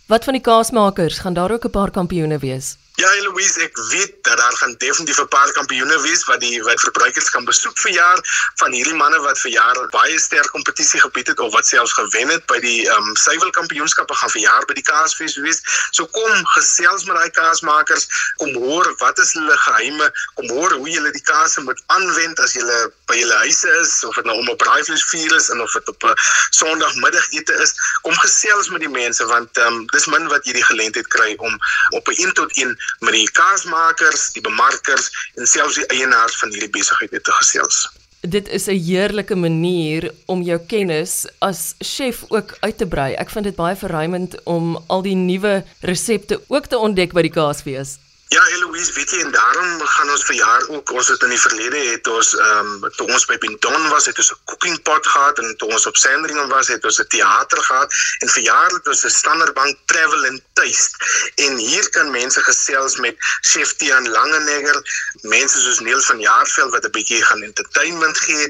Wat 0.06 0.24
van 0.24 0.34
die 0.34 0.42
kaasmakers, 0.42 1.18
gaan 1.20 1.34
daar 1.34 1.52
ook 1.52 1.66
'n 1.66 1.70
paar 1.70 1.92
kampioene 1.92 2.40
wees? 2.40 2.78
Ja, 3.00 3.08
Louise, 3.24 3.62
ek 3.64 3.78
weet 3.90 4.16
dat 4.28 4.38
daar 4.38 4.56
gaan 4.60 4.76
definitief 4.78 5.20
'n 5.22 5.28
paar 5.28 5.52
kampioene 5.52 6.02
wees 6.02 6.24
wat 6.24 6.40
die 6.40 6.64
wat 6.64 6.80
verbruikers 6.80 7.30
kan 7.30 7.46
besoek 7.46 7.78
vir 7.80 7.92
jaar 7.92 8.20
van 8.56 8.72
hierdie 8.72 8.94
manne 8.94 9.20
wat 9.20 9.40
vir 9.40 9.52
jaar 9.52 9.78
baie 9.90 10.20
sterk 10.20 10.50
kompetisie 10.52 11.00
gebied 11.00 11.28
het 11.28 11.40
of 11.40 11.54
wat 11.54 11.68
selfs 11.68 11.94
gewen 11.94 12.30
het 12.30 12.46
by 12.46 12.60
die 12.60 12.90
ehm 12.90 13.08
um, 13.08 13.16
suiwel 13.16 13.50
kampioenskappe 13.50 14.14
gaan 14.14 14.30
vir 14.30 14.42
jaar 14.42 14.66
by 14.66 14.74
die 14.74 14.84
kaasfees 14.84 15.36
wees. 15.36 15.62
So 15.92 16.06
kom 16.06 16.46
gesels 16.56 17.06
met 17.06 17.16
daai 17.16 17.30
kaasmakers, 17.30 18.08
kom 18.36 18.54
hoor 18.54 18.92
wat 18.98 19.20
is 19.20 19.32
hulle 19.34 19.58
geheime, 19.58 20.12
kom 20.36 20.50
hoor 20.50 20.72
hoe 20.74 20.90
jy 20.90 21.12
die 21.12 21.28
kaas 21.32 21.56
moet 21.58 21.80
aanwend 21.88 22.40
as 22.40 22.54
jy 22.54 22.68
by 23.08 23.16
julle 23.16 23.40
huise 23.46 23.72
is 23.80 24.04
of 24.04 24.16
dit 24.16 24.26
nou 24.26 24.38
om 24.38 24.50
'n 24.50 24.56
braaivleisvuur 24.66 25.36
is 25.36 25.50
en 25.50 25.62
of 25.62 25.72
dit 25.72 25.88
op 25.88 26.04
'n 26.04 26.14
Sondagmiddagete 26.50 27.54
is. 27.64 27.74
Kom 28.02 28.14
gesels 28.14 28.70
met 28.70 28.82
die 28.82 28.92
mense 29.00 29.26
want 29.26 29.58
ehm 29.58 29.68
um, 29.68 29.88
dis 29.88 30.06
min 30.06 30.28
wat 30.28 30.46
jy 30.46 30.54
die 30.60 30.68
geleentheid 30.68 31.08
kry 31.08 31.36
om 31.38 31.58
op 31.90 32.08
'n 32.08 32.22
1 32.28 32.34
tot 32.34 32.52
1 32.58 32.78
met 33.00 33.14
die 33.14 33.30
kaasmakers, 33.32 34.32
die 34.34 34.44
bemarkers 34.46 35.10
en 35.36 35.48
selfs 35.48 35.80
die 35.80 35.88
eienaars 35.96 36.38
van 36.42 36.54
hierdie 36.54 36.74
besigheid 36.80 37.16
te 37.24 37.36
gesels. 37.42 37.88
Dit 38.22 38.50
is 38.50 38.68
'n 38.68 38.76
heerlike 38.84 39.36
manier 39.36 40.12
om 40.26 40.42
jou 40.42 40.60
kennis 40.68 41.26
as 41.40 41.76
chef 41.80 42.26
ook 42.28 42.58
uit 42.60 42.78
te 42.78 42.88
brei. 42.88 43.14
Ek 43.14 43.30
vind 43.30 43.46
dit 43.46 43.56
baie 43.56 43.76
verruimend 43.76 44.44
om 44.44 44.84
al 44.88 45.02
die 45.02 45.16
nuwe 45.16 45.64
resepte 45.82 46.42
ook 46.48 46.66
te 46.66 46.78
ontdek 46.78 47.14
by 47.14 47.22
die 47.22 47.32
kaasfees. 47.32 47.98
Ja, 48.30 48.48
Eloise, 48.48 48.94
weet 48.94 49.10
jy 49.10 49.24
en 49.26 49.32
daarom 49.34 49.82
gaan 49.82 50.10
ons 50.14 50.24
verjaar 50.24 50.68
ook. 50.70 50.92
Ons 50.94 51.08
het 51.10 51.24
in 51.26 51.32
die 51.34 51.40
verlede 51.42 51.80
het 51.88 52.08
ons 52.08 52.36
ehm 52.38 52.74
um, 52.86 52.92
toe 52.98 53.08
ons 53.10 53.24
by 53.26 53.38
Pinton 53.42 53.88
was, 53.90 54.06
het 54.06 54.20
ons 54.22 54.30
'n 54.34 54.38
cooking 54.52 54.76
pot 54.86 55.08
gehad 55.14 55.40
en 55.42 55.56
toe 55.58 55.70
ons 55.74 55.86
op 55.90 55.98
Sandringham 55.98 56.50
was, 56.54 56.68
het 56.68 56.86
ons 56.86 57.00
'n 57.02 57.08
teater 57.14 57.64
gehad 57.70 57.96
en 58.20 58.30
verjaar 58.30 58.70
het 58.76 58.88
ons 58.88 59.02
'n 59.06 59.10
Standardbank 59.10 59.78
Travel 59.86 60.26
and 60.30 60.42
Taste. 60.54 60.94
En 61.36 61.58
hier 61.58 61.90
kan 61.90 62.12
mense 62.12 62.44
gesels 62.44 62.96
met 62.98 63.16
Chef 63.42 63.74
Tian 63.76 64.10
Langenegger, 64.10 64.78
mense 65.22 65.62
soos 65.62 65.80
Neil 65.80 66.02
van 66.02 66.20
Jaarsveld 66.20 66.72
wat 66.72 66.86
'n 66.86 66.92
bietjie 66.92 67.24
gaan 67.26 67.42
entertainment 67.42 68.18
gee. 68.18 68.50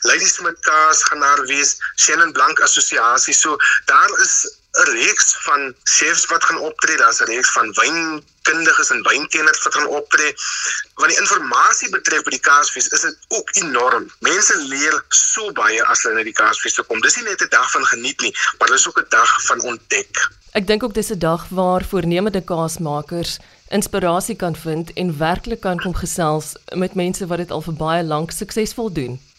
Lady 0.00 0.26
Smith 0.26 0.60
Kaas 0.60 1.04
gaan 1.04 1.20
daar 1.20 1.46
wees, 1.46 1.76
Shannon 1.94 2.32
Blank 2.32 2.60
Assosiasie. 2.60 3.34
So 3.34 3.56
daar 3.84 4.10
is 4.18 4.61
'n 4.72 4.90
reeks 4.90 5.36
van 5.44 5.74
chefs 5.84 6.24
wat 6.26 6.44
gaan 6.44 6.58
optree, 6.58 6.96
daar's 6.96 7.20
'n 7.20 7.24
reeks 7.24 7.52
van 7.52 7.72
wynkundiges 7.72 8.90
en 8.90 9.02
wynkenners 9.02 9.62
wat 9.62 9.74
gaan 9.74 9.86
optree. 9.86 10.34
Wat 10.94 11.08
die 11.08 11.18
inligting 11.18 11.90
betref 11.90 12.22
by 12.22 12.30
die 12.30 12.40
Kaasfees, 12.40 12.88
is 12.88 13.00
dit 13.00 13.16
ook 13.28 13.54
enorm. 13.54 14.10
Mense 14.18 14.56
leer 14.56 15.04
so 15.08 15.52
baie 15.52 15.84
as 15.84 16.02
hulle 16.02 16.14
na 16.14 16.22
die 16.22 16.32
Kaasfees 16.32 16.74
toe 16.74 16.84
kom. 16.84 17.00
Dis 17.00 17.16
nie 17.16 17.24
net 17.24 17.42
'n 17.42 17.48
dag 17.48 17.70
van 17.70 17.84
geniet 17.84 18.20
nie, 18.20 18.34
maar 18.58 18.68
dis 18.68 18.88
ook 18.88 18.98
'n 18.98 19.06
dag 19.08 19.42
van 19.42 19.60
ontdek. 19.60 20.28
Ek 20.52 20.66
dink 20.66 20.82
ook 20.82 20.94
dis 20.94 21.10
'n 21.10 21.18
dag 21.18 21.48
waar 21.48 21.84
voornemende 21.84 22.44
kaasmakers 22.44 23.38
inspirasie 23.68 24.36
kan 24.36 24.56
vind 24.56 24.92
en 24.92 25.18
werklik 25.18 25.60
kan 25.60 25.80
kom 25.80 25.94
gesels 25.94 26.56
met 26.74 26.94
mense 26.94 27.26
wat 27.26 27.38
dit 27.38 27.50
al 27.50 27.62
vir 27.62 27.74
baie 27.74 28.04
lank 28.04 28.30
suksesvol 28.30 28.92
doen. 28.92 29.31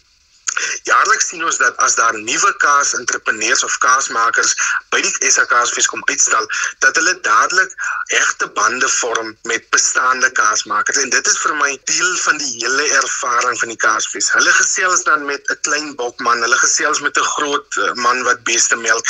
Jaarliks 0.90 1.28
sien 1.28 1.44
ons 1.44 1.58
dat 1.62 1.78
as 1.86 1.96
daar 1.96 2.18
nuwe 2.18 2.54
kaas 2.64 2.94
entrepreneurs 2.98 3.64
of 3.64 3.78
kaasmakers 3.84 4.56
by 4.90 5.02
die 5.06 5.32
SA 5.32 5.46
Kaasfees 5.46 5.88
kom 5.88 6.02
uitstal, 6.10 6.48
dat 6.86 6.98
hulle 7.00 7.14
dadelik 7.26 7.72
egte 8.18 8.48
bande 8.58 8.90
vorm 8.90 9.34
met 9.50 9.70
bestaande 9.70 10.32
kaasmakers 10.32 10.98
en 11.04 11.14
dit 11.14 11.28
is 11.28 11.38
vir 11.46 11.56
my 11.62 11.72
deel 11.90 12.12
van 12.26 12.38
die 12.42 12.52
hele 12.58 12.90
ervaring 13.00 13.60
van 13.60 13.74
die 13.74 13.80
Kaasfees. 13.86 14.32
Hulle 14.34 14.54
gesels 14.58 15.04
dan 15.04 15.26
met 15.26 15.50
'n 15.50 15.60
klein 15.62 15.96
bokman, 15.96 16.42
hulle 16.42 16.60
gesels 16.66 17.00
met 17.00 17.18
'n 17.18 17.30
groot 17.36 17.78
eh, 17.78 17.94
man 17.94 18.24
wat 18.24 18.44
beeste 18.44 18.76
melk 18.76 19.06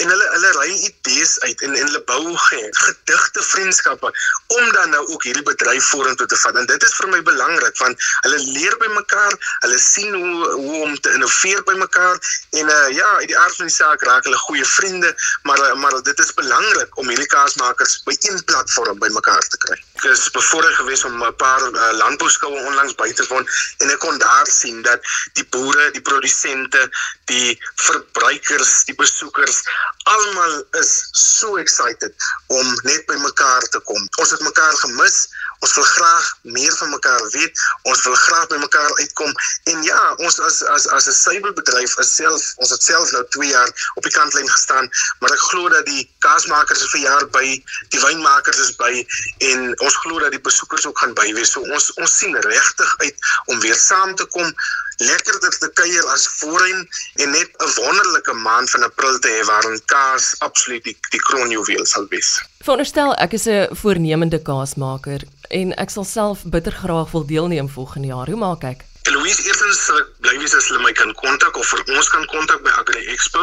en 0.00 0.08
hulle 0.08 0.28
hulle 0.34 0.50
ry 0.58 0.70
idees 0.90 1.40
uit 1.40 1.60
en 1.60 1.74
en 1.74 1.86
hulle 1.86 2.02
bou 2.08 2.36
gedigte 2.36 3.42
vriendskappe 3.42 4.10
om 4.58 4.72
dan 4.72 4.90
nou 4.90 5.02
ook 5.06 5.24
hierdie 5.26 5.44
bedryf 5.46 5.88
vorentoe 5.92 6.26
te 6.26 6.36
vat. 6.36 6.56
En 6.56 6.66
dit 6.66 6.86
is 6.88 6.94
vir 7.00 7.10
my 7.12 7.20
belangrik 7.22 7.78
want 7.82 8.06
hulle 8.26 8.40
leer 8.56 8.76
by 8.82 8.90
mekaar, 8.94 9.36
hulle 9.66 9.78
sien 9.78 10.14
hoe 10.14 10.50
hoe 10.52 10.73
om 10.82 11.00
te 11.00 11.12
innoveer 11.12 11.62
by 11.68 11.74
mekaar 11.78 12.18
en 12.50 12.70
uh, 12.70 12.88
ja, 12.96 13.10
uit 13.20 13.28
die 13.30 13.38
aard 13.38 13.56
van 13.56 13.70
die 13.70 13.74
saak 13.74 14.02
raak 14.08 14.24
hulle 14.24 14.40
goeie 14.46 14.66
vriende, 14.66 15.14
maar 15.42 15.60
uh, 15.60 15.74
maar 15.82 15.96
dit 16.02 16.18
is 16.18 16.34
belangrik 16.34 16.98
om 16.98 17.08
hierdie 17.08 17.30
kaasmakers 17.32 18.00
by 18.08 18.16
een 18.20 18.44
platform 18.44 18.98
by 18.98 19.10
mekaar 19.14 19.42
te 19.48 19.60
kry. 19.66 19.78
Ek 20.00 20.06
is 20.12 20.26
bevoorreg 20.34 20.76
geweest 20.80 21.04
om 21.04 21.22
'n 21.22 21.36
paar 21.40 21.62
uh, 21.70 21.92
landbouskoue 22.00 22.64
onlangs 22.66 22.94
by 23.00 23.12
te 23.12 23.26
woon 23.28 23.48
en 23.78 23.90
ek 23.90 23.98
kon 23.98 24.18
daar 24.18 24.46
sien 24.50 24.82
dat 24.82 25.00
die 25.32 25.46
boere, 25.56 25.90
die 25.90 26.02
produsente, 26.02 26.88
die 27.30 27.58
verbruikers, 27.74 28.84
die 28.84 28.94
besoekers 28.94 29.62
almal 30.04 30.64
is 30.80 31.08
so 31.12 31.56
excited 31.56 32.12
om 32.46 32.66
net 32.84 33.06
by 33.08 33.16
mekaar 33.22 33.64
te 33.72 33.80
kom. 33.88 34.00
Ons 34.20 34.30
het 34.30 34.40
mekaar 34.44 34.76
gemis. 34.82 35.28
Ons 35.64 35.74
wil 35.78 35.86
graag 35.88 36.26
meer 36.42 36.74
van 36.76 36.90
mekaar 36.90 37.22
weet. 37.32 37.60
Ons 37.88 38.02
wil 38.04 38.14
graag 38.14 38.46
by 38.52 38.58
mekaar 38.60 38.96
uitkom. 39.00 39.32
En 39.72 39.82
ja, 39.86 40.02
ons 40.26 40.40
as 40.44 40.63
as 40.64 40.86
as 40.88 41.06
'n 41.08 41.12
suiwelbedryf 41.12 41.98
is 41.98 42.14
self 42.14 42.42
ons 42.56 42.70
het 42.70 42.82
self 42.82 43.10
nou 43.12 43.24
2 43.36 43.48
jaar 43.48 43.70
op 43.94 44.02
die 44.02 44.12
kantlyn 44.12 44.48
gestaan, 44.48 44.90
maar 45.20 45.32
ek 45.32 45.44
glo 45.50 45.68
dat 45.68 45.86
die 45.86 46.08
kaasmakers 46.18 46.84
vir 46.92 47.00
jaar 47.00 47.26
by, 47.36 47.46
die 47.88 48.00
wynmakers 48.00 48.58
is 48.58 48.76
by 48.76 49.06
en 49.50 49.80
ons 49.80 49.96
glo 49.96 50.18
dat 50.18 50.30
die 50.30 50.40
besoekers 50.40 50.86
ook 50.86 50.98
gaan 50.98 51.14
by 51.14 51.32
wees. 51.32 51.52
So 51.52 51.60
ons 51.60 51.92
ons 51.94 52.18
sien 52.18 52.36
regtig 52.36 52.94
uit 52.98 53.16
om 53.46 53.60
weer 53.60 53.78
saam 53.78 54.14
te 54.14 54.26
kom 54.26 54.54
lekkerder 55.02 55.58
te 55.58 55.70
kuier 55.74 56.06
as 56.14 56.26
voorheen 56.38 56.88
en 57.22 57.30
net 57.30 57.50
'n 57.58 57.70
wonderlike 57.82 58.32
maand 58.32 58.70
van 58.70 58.82
April 58.82 59.18
te 59.18 59.28
hê 59.28 59.44
waarin 59.46 59.80
kaas 59.84 60.34
absoluut 60.38 60.84
die, 60.84 60.96
die 61.10 61.20
kroonjuweel 61.20 61.86
sal 61.86 62.06
wees. 62.08 62.42
Veronderstel 62.62 63.14
ek 63.14 63.32
is 63.32 63.46
'n 63.46 63.68
voornemende 63.70 64.42
kaasmaker 64.42 65.20
en 65.50 65.74
ek 65.76 65.90
sal 65.90 66.04
self 66.04 66.44
bitter 66.44 66.72
graag 66.72 67.10
wil 67.10 67.26
deelneem 67.26 67.68
volgende 67.68 68.08
jaar. 68.08 68.26
Hoe 68.26 68.36
maak 68.36 68.64
ek? 68.64 68.84
Louise 69.12 69.42
eerstens 69.44 69.82
sal 69.84 69.98
ek 70.00 70.12
bly 70.24 70.32
wees 70.40 70.54
as 70.56 70.70
hulle 70.70 70.80
my 70.80 70.92
kan 70.96 71.10
kontak 71.20 71.58
of 71.60 71.68
vir 71.68 71.82
ons 71.92 72.08
kan 72.08 72.24
kontak 72.32 72.62
by 72.64 72.72
Agri 72.80 73.02
Expo. 73.12 73.42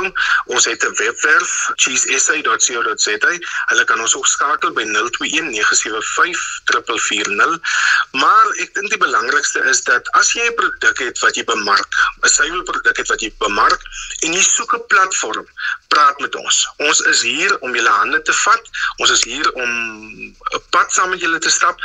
Ons 0.49 0.65
het 0.65 0.81
'n 0.81 0.95
webwerf 0.97 1.51
cheesesa.co.za. 1.83 3.33
Hulle 3.69 3.85
kan 3.85 4.01
ons 4.01 4.15
ook 4.17 4.25
skakel 4.25 4.73
by 4.73 4.85
021 4.89 5.53
975 5.53 6.41
440. 6.65 7.59
Maar 8.11 8.45
ek 8.57 8.73
dink 8.73 8.89
die 8.89 8.97
belangrikste 9.05 9.61
is 9.69 9.83
dat 9.85 10.09
as 10.17 10.33
jy 10.33 10.49
'n 10.49 10.57
produk 10.57 10.97
het 10.97 11.19
wat 11.19 11.35
jy 11.37 11.43
bemark, 11.43 11.89
'n 12.25 12.27
suiwelproduk 12.27 12.97
het 12.97 13.07
wat 13.07 13.21
jy 13.21 13.29
bemark 13.37 13.81
en 14.25 14.33
jy 14.33 14.41
soek 14.41 14.73
'n 14.73 14.87
platform, 14.87 15.45
praat 15.93 16.19
met 16.19 16.35
ons. 16.35 16.57
Ons 16.77 16.99
is 16.99 17.21
hier 17.21 17.53
om 17.59 17.75
julle 17.75 17.89
hande 17.89 18.21
te 18.21 18.33
vat. 18.33 18.63
Ons 18.97 19.11
is 19.11 19.23
hier 19.23 19.51
om 19.53 19.69
'n 19.69 20.63
pad 20.69 20.93
saam 20.93 21.09
met 21.09 21.19
julle 21.19 21.39
te 21.39 21.49
stap. 21.49 21.77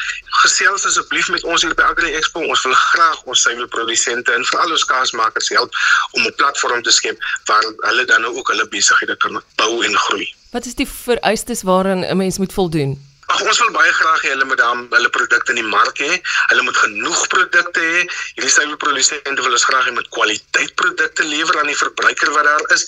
Gesels 0.42 0.86
asseblief 0.86 1.28
met 1.28 1.44
ons 1.44 1.62
hier 1.62 1.74
by 1.74 1.82
Agri 1.82 2.14
Expo. 2.14 2.40
Ons 2.40 2.62
wil 2.62 2.72
graag 2.72 3.22
ons 3.22 3.42
suiwel 3.42 3.65
produsente 3.68 4.32
en 4.32 4.44
veral 4.44 4.70
ons 4.70 4.84
kaasmakers 4.84 5.48
help 5.48 5.74
om 6.12 6.22
'n 6.26 6.34
platform 6.36 6.82
te 6.82 6.90
skep 6.90 7.18
waar 7.44 7.64
hulle 7.88 8.04
dan 8.04 8.20
nou 8.20 8.36
ook 8.36 8.48
hulle 8.48 8.68
besighede 8.68 9.16
kan 9.16 9.42
bou 9.56 9.84
en 9.84 9.96
groei. 9.96 10.34
Wat 10.50 10.66
is 10.66 10.74
die 10.74 10.88
vereistes 10.88 11.62
waaraan 11.62 12.04
'n 12.04 12.16
mens 12.16 12.38
moet 12.38 12.52
voldoen? 12.52 12.96
Ag 13.26 13.40
ons 13.42 13.58
wil 13.58 13.72
baie 13.74 13.92
graag 13.92 14.20
hê 14.22 14.28
hulle 14.30 14.46
moet 14.46 14.60
dan 14.60 14.84
hulle 14.90 15.08
produkte 15.10 15.50
in 15.50 15.58
die 15.58 15.70
mark 15.70 15.98
hê. 15.98 16.12
Hulle 16.52 16.62
moet 16.62 16.76
genoeg 16.78 17.22
produkte 17.32 17.82
hê. 17.82 18.04
Hierdie 18.36 18.52
suiwelprodusente 18.54 19.42
wil 19.42 19.56
ons 19.58 19.66
graag 19.66 19.88
hê 19.88 19.94
met 19.96 20.08
kwaliteit 20.14 20.74
produkte 20.82 21.26
lewer 21.26 21.58
aan 21.58 21.72
die 21.72 21.78
verbruiker 21.80 22.30
wat 22.36 22.46
daar 22.46 22.66
is. 22.76 22.86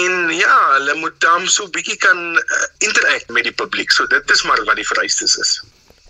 En 0.00 0.32
ja, 0.32 0.56
hulle 0.78 0.94
moet 1.02 1.20
dan 1.20 1.44
so 1.52 1.68
bietjie 1.74 1.98
kan 2.00 2.22
uh, 2.40 2.62
interact 2.78 3.28
met 3.28 3.44
die 3.44 3.52
publiek. 3.52 3.92
So 3.92 4.08
dit 4.08 4.30
is 4.30 4.42
maar 4.48 4.64
wat 4.64 4.80
die 4.80 4.88
vereistes 4.88 5.36
is. 5.36 5.58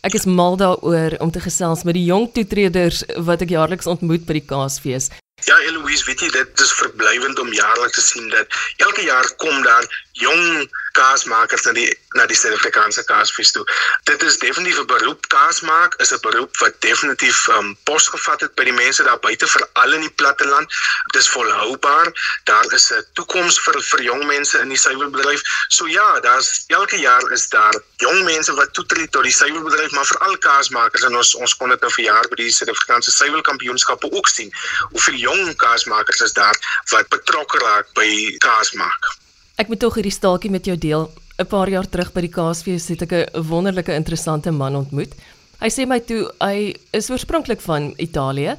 Ek 0.06 0.14
is 0.14 0.24
mal 0.24 0.56
daaroor 0.56 1.16
om 1.18 1.30
te 1.34 1.40
gesels 1.42 1.82
met 1.82 1.96
die 1.98 2.04
jong 2.06 2.28
toetreders 2.34 3.02
wat 3.26 3.42
ek 3.42 3.50
jaarliks 3.50 3.88
ontmoet 3.90 4.26
by 4.28 4.36
die 4.38 4.46
Kaasfees. 4.46 5.08
Ja, 5.46 5.56
Eloise, 5.66 6.04
weet 6.06 6.22
jy, 6.22 6.28
dit 6.34 6.62
is 6.62 6.72
verblywend 6.78 7.38
om 7.42 7.50
jaarliks 7.54 7.98
te 7.98 8.04
sien 8.04 8.28
dat 8.30 8.54
elke 8.84 9.02
jaar 9.06 9.26
kom 9.42 9.62
daar 9.62 9.86
jong 10.18 10.68
kaasmakers 10.98 11.64
na 11.66 11.72
die 11.76 11.88
na 12.16 12.25
die 12.26 12.37
Suid-Afrikaanse 12.37 13.04
kaasfees 13.06 13.52
toe. 13.54 13.64
Dit 14.08 14.22
is 14.26 14.38
definitief 14.42 14.78
'n 14.80 14.87
beroep 14.90 15.28
kaas 15.34 15.60
maak, 15.60 15.94
is 16.02 16.12
'n 16.12 16.20
beroep 16.26 16.56
wat 16.62 16.80
definitief 16.80 17.38
um 17.56 17.76
pos 17.84 18.08
gevat 18.08 18.40
het 18.40 18.54
by 18.54 18.64
die 18.64 18.72
mense 18.72 19.02
daar 19.02 19.20
buite 19.26 19.46
veral 19.46 19.92
in 19.92 20.00
die 20.00 20.16
platteland. 20.20 20.68
Dit 21.12 21.22
is 21.22 21.28
volhoubaar. 21.28 22.08
Daar 22.44 22.66
is 22.72 22.90
'n 22.92 23.04
toekoms 23.12 23.60
vir 23.60 23.76
vir 23.90 24.02
jong 24.02 24.25
mense 24.26 24.58
in 24.58 24.68
die 24.68 24.78
suiwelbedryf. 24.78 25.42
So 25.68 25.87
ja, 25.87 26.20
daar's 26.20 26.64
elke 26.66 26.98
jaar 26.98 27.30
is 27.32 27.48
daar 27.48 27.75
jong 27.96 28.25
mense 28.25 28.54
wat 28.54 28.75
toetree 28.75 29.08
tot 29.08 29.22
die 29.22 29.32
suiwelbedryf, 29.32 29.90
maar 29.90 30.06
veral 30.06 30.38
kaasmakers 30.38 31.02
en 31.02 31.16
ons 31.16 31.34
ons 31.34 31.56
kon 31.56 31.68
dit 31.68 31.80
nou 31.80 31.92
vir 31.92 32.04
jaar 32.04 32.28
by 32.28 32.37
die 32.37 32.50
Suid-Afrikaanse 32.50 33.10
suiwelkampioenskappe 33.10 34.10
ook 34.10 34.28
sien. 34.28 34.52
Hoeveel 34.90 35.14
jong 35.14 35.56
kaasmakers 35.56 36.20
is 36.20 36.32
daar 36.32 36.56
wat 36.90 37.08
betrokke 37.08 37.58
raak 37.58 37.87
by 37.92 38.37
kaasmaak. 38.38 39.27
Ek 39.58 39.66
moet 39.66 39.80
tog 39.82 39.96
hierdie 39.98 40.14
staaltjie 40.14 40.52
met 40.54 40.68
jou 40.70 40.76
deel. 40.78 41.08
'n 41.42 41.46
Paar 41.50 41.68
jaar 41.68 41.86
terug 41.90 42.12
by 42.14 42.22
die 42.22 42.30
Kaasfees 42.30 42.84
het 42.88 43.02
ek 43.02 43.12
'n 43.12 43.42
wonderlike 43.42 43.92
interessante 43.92 44.50
man 44.52 44.76
ontmoet. 44.76 45.12
Hy 45.58 45.68
sê 45.68 45.86
my 45.86 45.98
toe 45.98 46.30
hy 46.40 46.76
is 46.92 47.10
oorspronklik 47.10 47.60
van 47.60 47.92
Italië 47.98 48.54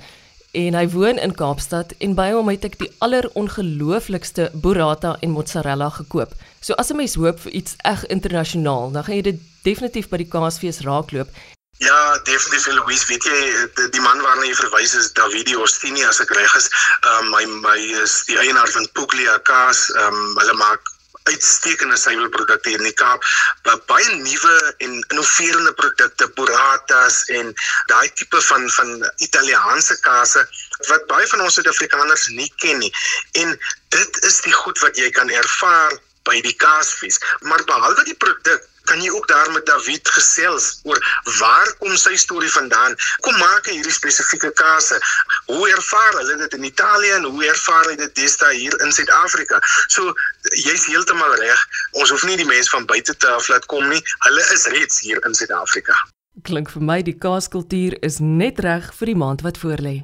en 0.51 0.74
hy 0.74 0.88
woon 0.89 1.18
in 1.18 1.32
Kaapstad 1.32 1.94
en 2.01 2.15
by 2.15 2.32
hom 2.32 2.50
het 2.50 2.65
ek 2.65 2.77
die 2.79 2.91
allerongelooflikste 3.00 4.51
burrata 4.53 5.15
en 5.22 5.32
mozzarella 5.32 5.89
gekoop. 5.89 6.34
So 6.60 6.74
as 6.74 6.91
'n 6.91 6.98
mens 6.98 7.15
hoop 7.15 7.39
vir 7.39 7.51
iets 7.51 7.75
reg 7.86 8.06
internasionaal, 8.08 8.91
dan 8.91 9.03
gaan 9.03 9.15
jy 9.15 9.22
dit 9.22 9.39
definitief 9.63 10.10
by 10.10 10.18
die 10.18 10.27
Kaasfees 10.27 10.82
raakloop. 10.82 11.29
Ja, 11.78 12.18
definitief 12.24 12.66
Louise, 12.68 13.06
weet 13.08 13.24
jy 13.24 13.36
die, 13.76 13.90
die 13.90 14.02
man 14.04 14.20
waarna 14.22 14.44
jy 14.44 14.56
verwys 14.58 14.94
is 15.00 15.14
Davidi 15.16 15.56
Ostini 15.56 16.04
as 16.04 16.20
ek 16.20 16.34
reg 16.36 16.56
is. 16.60 16.68
Ehm 17.08 17.30
um, 17.30 17.30
my 17.32 17.44
my 17.64 17.78
is 18.02 18.24
die 18.28 18.40
eienaar 18.42 18.68
van 18.74 18.88
Puglia 18.98 19.38
Kaas. 19.48 19.86
Ehm 19.96 20.18
um, 20.18 20.34
hulle 20.42 20.56
maak 20.60 20.92
uitstekende 21.30 21.98
suiwelprodukte 21.98 22.74
in 22.76 22.84
die 22.84 22.96
Kaap. 23.00 23.24
Baie 23.88 24.16
nuwe 24.16 24.56
en 24.86 24.98
innoverende 25.14 25.74
produkte, 25.80 26.28
burratas 26.36 27.22
en 27.38 27.54
daai 27.92 28.10
tipe 28.20 28.42
van 28.50 28.68
van 28.76 28.92
Italiaanse 29.28 30.00
kase 30.04 30.44
wat 30.90 31.08
baie 31.12 31.28
van 31.32 31.46
ons 31.46 31.60
Suid-Afrikaners 31.60 32.28
nie 32.36 32.50
ken 32.64 32.84
nie. 32.84 32.92
En 33.44 33.56
dit 33.96 34.24
is 34.32 34.42
die 34.48 34.56
goed 34.64 34.84
wat 34.84 35.00
jy 35.00 35.10
kan 35.16 35.32
ervaar 35.32 35.96
by 36.28 36.42
die 36.46 36.56
kaasfees. 36.66 37.22
Maar 37.48 37.64
behalwe 37.72 38.04
die 38.10 38.18
produk 38.26 38.68
kan 38.89 39.01
jy 39.03 39.12
ook 39.13 39.27
daar 39.29 39.51
met 39.53 39.65
David 39.69 40.10
gesels 40.15 40.79
oor 40.84 41.00
waar 41.39 41.69
kom 41.81 41.96
sy 41.98 42.15
storie 42.17 42.51
vandaan? 42.51 42.96
Kom 43.25 43.38
maak 43.38 43.69
hy 43.69 43.77
hierdie 43.77 43.96
spesifieke 43.96 44.51
kase? 44.58 45.00
Hoe 45.51 45.69
ervaar 45.69 46.17
hulle 46.19 46.38
dit 46.43 46.58
in 46.58 46.67
Italië 46.72 47.15
en 47.19 47.29
hoe 47.29 47.46
ervaar 47.46 47.91
hy 47.91 47.98
dit 48.01 48.15
destyds 48.17 48.62
hier 48.63 48.77
in 48.86 48.93
Suid-Afrika? 48.96 49.60
So 49.88 50.13
jy's 50.55 50.88
heeltemal 50.89 51.36
reg. 51.41 51.65
Ons 52.01 52.13
hoef 52.13 52.25
nie 52.27 52.38
die 52.39 52.50
mense 52.50 52.74
van 52.74 52.88
buite 52.89 53.15
te 53.17 53.29
af 53.29 53.50
laat 53.51 53.67
kom 53.72 53.86
nie. 53.91 54.01
Hulle 54.25 54.46
is 54.55 54.65
reeds 54.74 55.03
hier 55.05 55.22
in 55.25 55.38
Suid-Afrika. 55.38 55.98
Klink 56.48 56.72
vir 56.72 56.86
my 56.86 57.01
die 57.03 57.17
kaaskultuur 57.17 57.98
is 58.05 58.19
net 58.24 58.62
reg 58.63 58.93
vir 58.96 59.13
die 59.13 59.19
maand 59.19 59.43
wat 59.46 59.60
voorlê. 59.62 60.00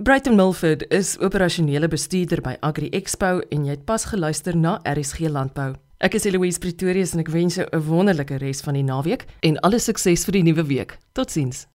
Brighton 0.00 0.36
Milford 0.38 0.86
is 0.88 1.16
operasionele 1.20 1.90
bestuurder 1.90 2.40
by 2.40 2.54
Agri 2.64 2.88
Expo 2.96 3.40
en 3.50 3.66
jy 3.66 3.74
het 3.74 3.84
pas 3.84 4.06
geluister 4.08 4.56
na 4.56 4.78
RSG 4.88 5.28
Landbou. 5.28 5.74
Ek 6.00 6.14
is 6.16 6.24
Eloise 6.24 6.56
Pretorius 6.56 7.10
en 7.12 7.20
ek 7.20 7.28
wens 7.28 7.58
jou 7.58 7.66
'n 7.68 7.82
wonderlike 7.84 8.38
res 8.40 8.62
van 8.64 8.72
die 8.72 8.82
naweek 8.82 9.26
en 9.44 9.60
alle 9.60 9.78
sukses 9.78 10.24
vir 10.24 10.32
die 10.32 10.42
nuwe 10.42 10.64
week. 10.64 10.96
Totsiens. 11.12 11.66